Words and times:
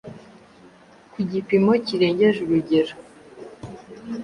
iri 0.03 1.07
ku 1.11 1.19
gipimo 1.31 1.71
kirengeje 1.85 2.39
urugero 2.41 2.93